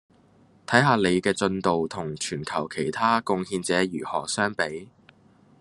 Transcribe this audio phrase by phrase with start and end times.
[0.65, 4.89] 睇下您的進度同全球其他貢獻者如何相比